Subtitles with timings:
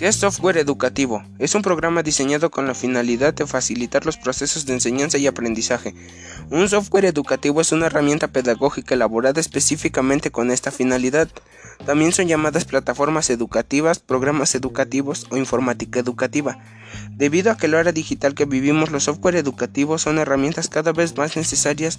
[0.00, 1.22] ¿Qué es software educativo?
[1.38, 5.94] Es un programa diseñado con la finalidad de facilitar los procesos de enseñanza y aprendizaje.
[6.48, 11.28] Un software educativo es una herramienta pedagógica elaborada específicamente con esta finalidad.
[11.84, 16.56] También son llamadas plataformas educativas, programas educativos o informática educativa.
[17.10, 21.14] Debido a que la era digital que vivimos, los software educativos son herramientas cada vez
[21.18, 21.98] más necesarias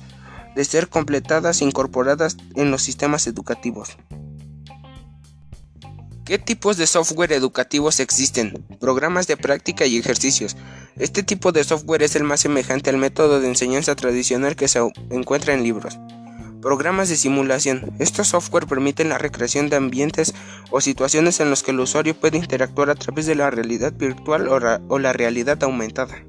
[0.55, 3.95] de ser completadas e incorporadas en los sistemas educativos.
[6.25, 8.63] ¿Qué tipos de software educativos existen?
[8.79, 10.55] Programas de práctica y ejercicios.
[10.97, 14.79] Este tipo de software es el más semejante al método de enseñanza tradicional que se
[15.09, 15.97] encuentra en libros.
[16.61, 17.91] Programas de simulación.
[17.97, 20.35] Estos software permiten la recreación de ambientes
[20.69, 24.47] o situaciones en los que el usuario puede interactuar a través de la realidad virtual
[24.47, 26.23] o, la realidad aumentada.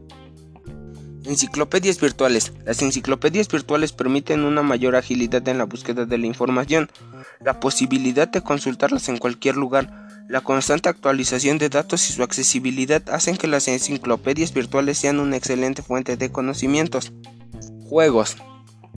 [1.24, 2.52] Enciclopedias virtuales.
[2.64, 6.90] Las enciclopedias virtuales permiten una mayor agilidad en la búsqueda de la información,
[7.40, 13.02] la posibilidad de consultarlas en cualquier lugar, la constante actualización de datos y su accesibilidad
[13.10, 17.12] hacen que las enciclopedias virtuales sean una excelente fuente de conocimientos.
[17.88, 18.36] Juegos.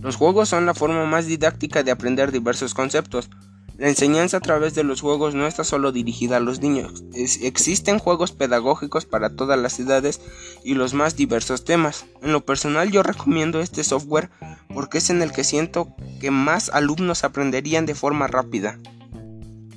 [0.01, 3.29] Los juegos son la forma más didáctica de aprender diversos conceptos.
[3.77, 7.03] La enseñanza a través de los juegos no está solo dirigida a los niños.
[7.13, 10.21] existen juegos pedagógicos para todas las edades
[10.63, 12.05] y los más diversos temas.
[12.21, 14.29] En lo personal yo recomiendo este software
[14.73, 18.79] porque es en el que siento que más alumnos aprenderían de forma rápida.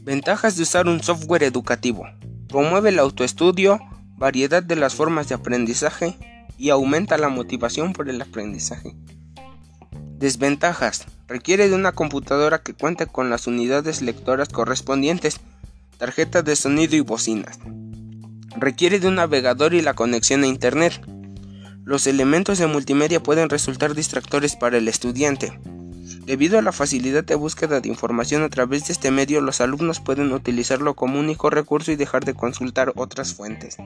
[0.03, 2.07] Ventajas de usar un software educativo.
[2.49, 3.81] Promueve el autoestudio,
[4.17, 6.17] variedad de las formas de aprendizaje
[6.57, 8.95] y aumenta la motivación por el aprendizaje.
[10.19, 11.07] Desventajas.
[11.29, 15.41] Requiere de una computadora que cuente con las unidades lectoras correspondientes,
[15.99, 17.59] tarjetas de sonido y bocinas.
[18.57, 21.03] Requiere de un navegador y la conexión a Internet.
[21.85, 25.61] Los elementos de multimedia pueden resultar distractores para el estudiante.
[26.25, 30.01] Debido a la facilidad de búsqueda de información a través de este medio, los alumnos
[30.01, 33.77] pueden utilizarlo como único recurso y dejar de consultar otras fuentes.